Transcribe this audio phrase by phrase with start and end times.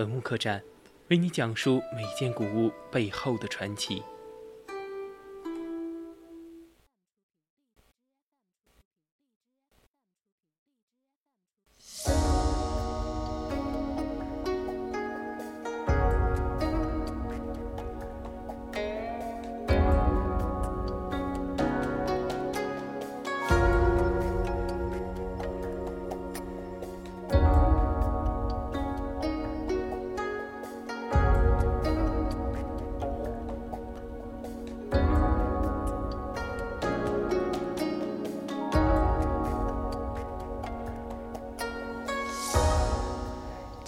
[0.00, 0.62] 文物客栈，
[1.08, 4.02] 为你讲述每件古物背后的传奇。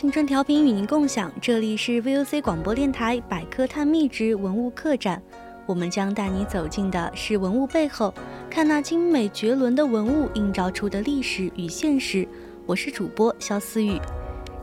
[0.00, 5.22] 青春调频与您共享，这里是 VOC 广播电台百科探秘之文物客栈。
[5.66, 8.14] 我们将带你走进的是文物背后，
[8.48, 12.26] 看那精美绝伦的文物映照出的历史与现实。
[12.64, 14.00] 我是主播肖思雨，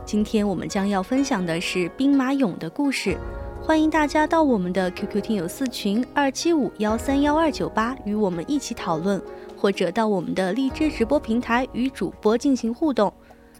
[0.04, 3.16] 今天我们将要分享的是兵马俑的故事。
[3.62, 9.22] 欢迎大家到我们的 QQ 听友四群二七五幺三幺二九八与我们一起讨论，
[9.56, 13.12] 或者到我们的荔枝直播平台与主播进行互动。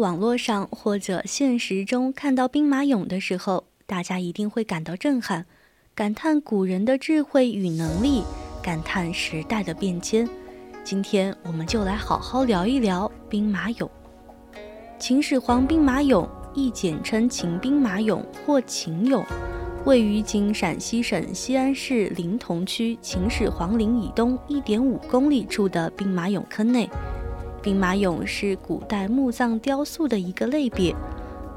[0.00, 5.44] 网络上或者现实中看到兵马俑的时候，大家一定会感到震撼，
[5.94, 8.24] 感叹古人的智慧与能力，
[8.62, 10.26] 感叹时代的变迁。
[10.82, 13.86] 今天我们就来好好聊一聊兵马俑。
[14.98, 19.22] 秦始皇兵马俑，亦简称秦兵马俑或秦俑，
[19.84, 26.88] 位于今陕西省西安市临潼区秦始皇陵以东一点五公里处的兵马俑坑内。
[27.62, 30.94] 兵马俑是古代墓葬雕塑的一个类别。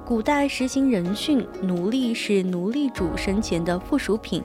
[0.06, 4.44] 古代实行人殉，奴隶是奴隶主生前的附属品，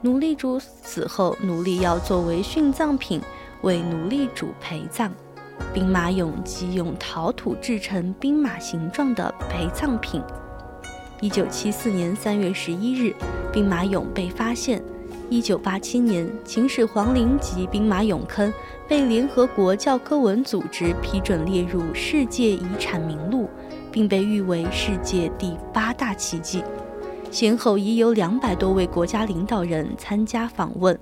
[0.00, 3.20] 奴隶主死后，奴隶要作为殉葬品
[3.60, 5.12] 为奴隶主陪葬。
[5.72, 10.22] 兵马俑即用陶土制成兵马形状的陪葬品。
[11.20, 13.14] 一九七四年三月十一日，
[13.52, 14.82] 兵马俑被发现。
[15.30, 18.52] 一九八七年，秦始皇陵及兵马俑坑
[18.86, 23.48] 被联合国教科文组织批准列入世界遗产名录，
[23.90, 26.62] 并被誉为世界第八大奇迹。
[27.30, 30.96] 先后已有两百多位国家领导人参加访问，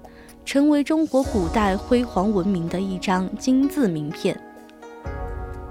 [0.45, 4.41] 成为中国古代辉煌文明的一张金字名片。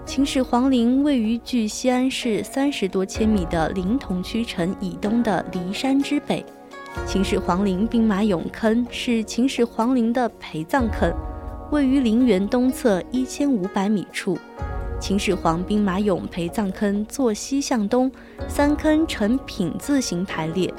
[0.05, 6.45] 秦始皇陵位于距西安市三十多千米的临潼区城以东的骊山之北。
[7.05, 11.13] 秦始皇陵兵马俑坑是秦始皇陵的陪葬坑，
[11.71, 14.37] 位于陵园东侧一千五百米处。
[14.99, 18.11] 秦始皇兵马俑陪葬坑坐西向东，
[18.47, 20.73] 三坑呈品字形排列。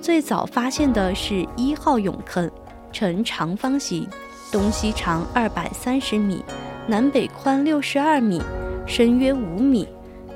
[0.00, 2.50] 最早发现的是一号俑坑，
[2.92, 4.06] 呈长方形，
[4.52, 6.44] 东西长二百三十米，
[6.86, 8.40] 南北宽六十二米，
[8.86, 9.88] 深约五米，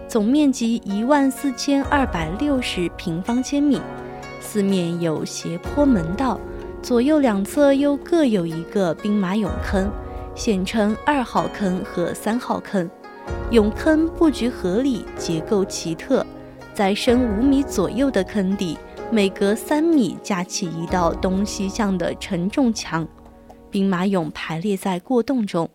[0.08, 3.80] 总面积一万四千二百六十平方千米。
[4.42, 6.38] 四面有斜坡门道，
[6.82, 9.90] 左右两侧又各有一个兵马俑坑，
[10.34, 12.90] 现称二号坑和三号坑。
[13.52, 16.26] 俑坑布局合理，结构奇特，
[16.74, 18.76] 在深五米左右的坑底，
[19.10, 23.06] 每隔三米架起一道东西向的承重墙，
[23.70, 25.70] 兵马俑排列在过洞中。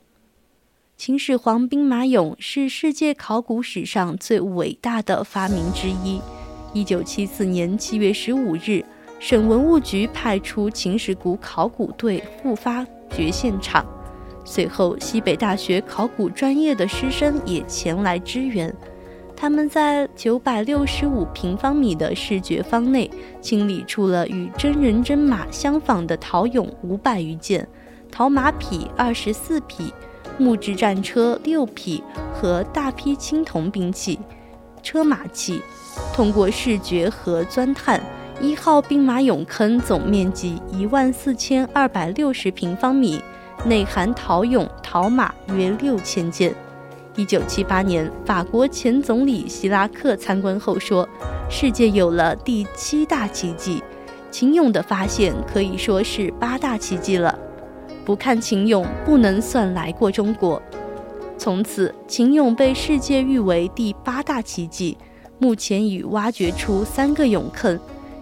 [0.97, 6.19] 秦始皇兵马俑是世界考古史上最伟大的发明之一。
[6.77, 8.85] 一九七四年七月十五日，
[9.17, 13.83] 省文物局派出秦始谷考古队赴发掘现场，
[14.45, 18.71] 随后西北大学考古专业的师生也前来支援。
[19.35, 23.09] 他们在九百六十五平方米的视觉方内
[23.41, 27.67] 清理出了与真人真马相仿的陶俑五百余件，
[28.11, 29.91] 陶马匹二十四匹，
[30.37, 34.19] 木质战车六匹和大批青铜兵器、
[34.83, 35.59] 车马器。
[36.13, 38.01] 通过视觉和钻探，
[38.41, 43.21] 一号兵马俑坑总面积一万四千二百六十平方米，
[43.65, 46.53] 内含陶俑、陶马约六千件。
[47.15, 51.07] 一九七八年，法国前总理希拉克参观后说
[51.49, 53.81] ：“世界有了第七大奇迹，
[54.29, 57.37] 秦俑的发现可以说是八大奇迹了。
[58.05, 60.61] 不看秦俑，不能算来过中国。”
[61.39, 64.97] 从此，秦俑被世界誉为第八大奇迹。
[65.39, 67.79] 目前已挖掘出三个俑坑：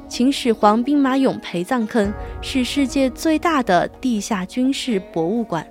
[0.08, 5.66] 秦始皇兵马俑陪葬坑是世界最大的地下军事博物馆。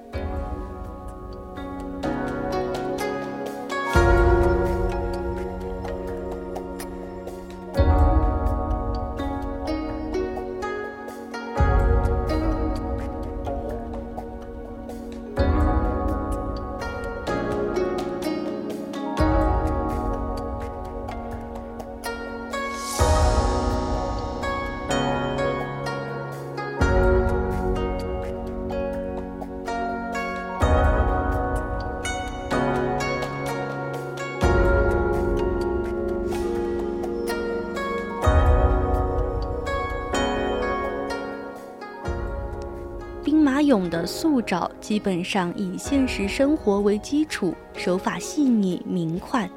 [43.61, 49.49] 俑的塑造基本上以现实生活为基础，手法细腻明快。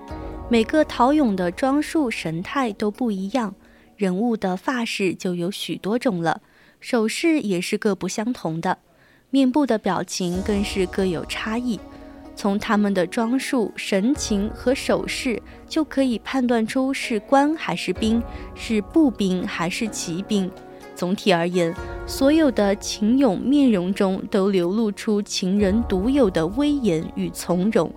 [0.49, 3.53] 每个陶俑的装束神态都不一样，
[3.95, 6.41] 人物的发饰就有许多种了，
[6.79, 8.77] 手势也是各不相同的，
[9.29, 11.79] 面部的表情更是各有差异。
[12.35, 18.21] 从他们的装束、神情和手势，就可以判断出是官还是兵，
[18.53, 20.49] 是步兵还是骑兵。
[20.97, 21.71] 总体而言，
[22.07, 27.91] 所有的秦俑面容中都流露出秦人独有的威严与从容，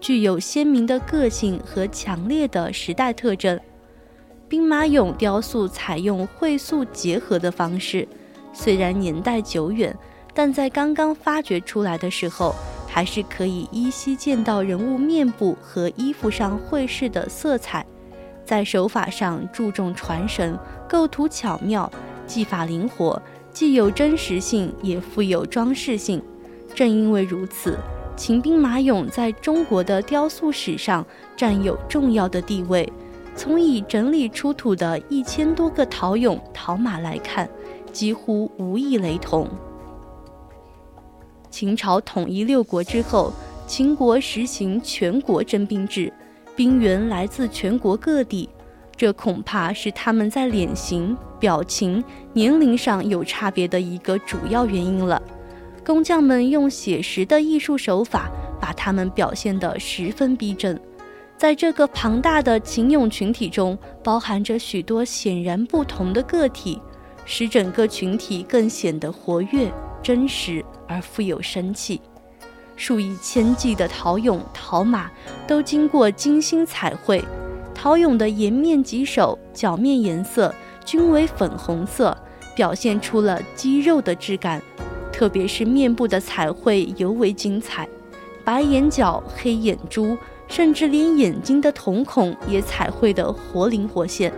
[0.00, 3.60] 具有鲜明的个性和强烈的时代特征。
[4.48, 8.08] 兵马俑雕塑采用绘塑结合的方式，
[8.54, 9.94] 虽然年代久远，
[10.32, 12.54] 但在刚刚发掘出来的时候，
[12.88, 17.84] 还是可以依稀见到人物面部和衣服上绘饰的色彩。
[18.46, 20.58] 在手法上注重传神，
[20.88, 21.90] 构图巧妙。
[22.26, 23.20] 技法灵活，
[23.52, 26.22] 既有真实性，也富有装饰性。
[26.74, 27.78] 正因为如此，
[28.16, 31.04] 秦兵马俑在中国的雕塑史上
[31.36, 32.90] 占有重要的地位。
[33.34, 37.46] 从已整理出土的一千多个陶俑、陶马来看，
[37.92, 39.46] 几乎无一雷同。
[41.50, 43.32] 秦朝统一六国之后，
[43.66, 46.10] 秦国实行全国征兵制，
[46.54, 48.48] 兵员来自全国各地。
[48.96, 52.02] 这恐怕是他们在脸型、表情、
[52.32, 55.20] 年龄上有差别的一个主要原因了。
[55.84, 60.80] 工匠们用写实的艺术手法，把他们表现得十分逼真。
[61.36, 66.80] 在这个庞大的秦俑群体中，包含着许多显然不同的个体，
[67.26, 69.70] 使整个群体更显得活跃、
[70.02, 72.00] 真实而富有生气。
[72.74, 75.10] 数以千计的陶俑、陶马
[75.46, 77.22] 都经过精心彩绘。
[77.86, 80.52] 陶俑的颜面及手、脚面颜色
[80.84, 82.18] 均为粉红色，
[82.56, 84.60] 表现出了肌肉的质感。
[85.12, 87.88] 特别是面部的彩绘尤为精彩，
[88.44, 94.32] 白眼角、黑眼珠，甚至连眼睛的瞳孔也彩绘得活灵活现。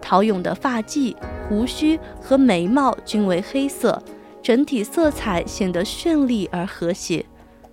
[0.00, 1.12] 陶俑的发髻、
[1.48, 4.00] 胡须和眉毛均为黑色，
[4.40, 7.26] 整体色彩显得绚丽而和谐。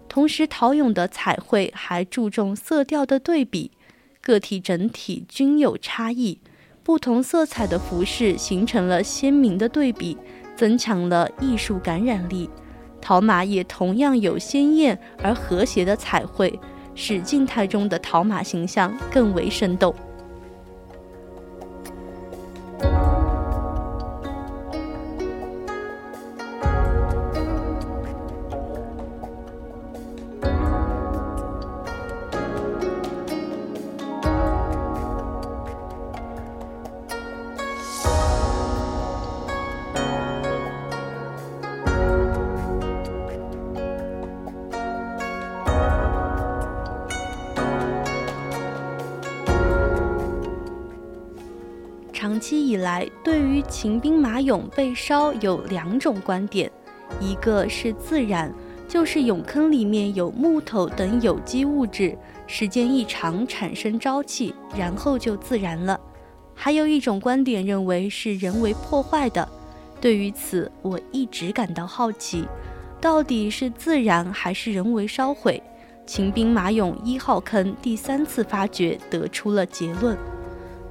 [0.09, 3.69] 同时，陶俑的彩绘还注重色调的对比。
[4.23, 6.39] 个体整体均有差异，
[6.81, 10.17] 不同色彩的服饰形成了鲜明的对比，
[10.55, 12.49] 增强了艺术感染力。
[13.01, 16.57] 陶马也同样有鲜艳而和谐的彩绘，
[16.95, 19.93] 使静态中的陶马形象更为生动。
[52.43, 56.69] 期以来对于秦兵马俑被烧有两种观点，
[57.21, 58.53] 一个是自然，
[58.85, 65.97] 就是俑坑里面有木头等有机物质，时间一长产生沼气，然后就自燃了；
[66.53, 69.47] 还有一种观点认为是人为破坏的。
[70.01, 72.45] 对于此，我一直感到好奇，
[72.99, 75.63] 到底是自燃还是人为烧毁？
[76.05, 80.17] 秦兵马俑一号坑第三次发掘得出了结论。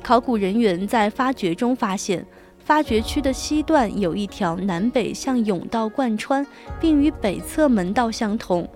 [0.03, 2.27] 考古人员在发掘中发现，
[2.59, 6.45] 发掘区的西段有一条南北向甬道贯穿，
[6.81, 8.69] 并与北侧门道相同。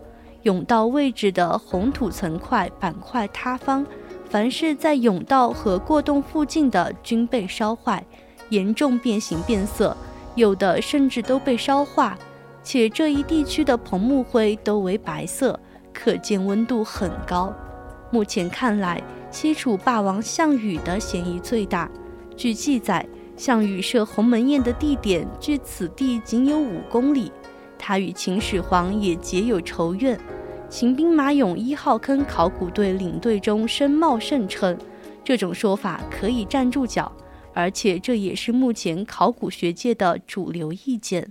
[0.45, 3.85] 甬道位置的红土层块板块塌方，
[4.31, 8.05] 凡是在甬道和过洞附近的均被烧坏，
[8.51, 9.97] 严重变形变色，
[10.37, 12.17] 有的甚至都被烧化。
[12.63, 15.59] 且这一地区的棚木灰都为白色，
[15.93, 17.53] 可见温度很高。
[18.13, 19.03] 目前看来。
[19.37, 21.91] 西楚霸王项羽的嫌疑最大。
[22.39, 27.31] 据记载，项羽设鸿门宴的地点距此地仅有五公里，
[27.79, 30.19] 他与秦始皇也结有仇怨。
[30.71, 34.75] 秦兵马俑一号坑考古队领队中申茂盛称，
[35.23, 37.13] 这种说法可以站住脚，
[37.53, 41.31] 而且这也是目前考古学界的主流意见。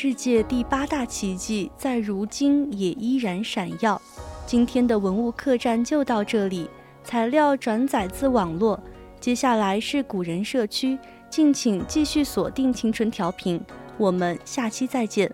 [0.00, 4.00] 世界第八大奇迹在如今也依然闪耀。
[4.46, 6.70] 今天的文物客栈就到这里，
[7.02, 8.80] 材料转载自网络。
[9.18, 10.96] 接下来是古人社区，
[11.28, 13.60] 敬请继续锁定青春调频，
[13.96, 15.28] 我们下期再见。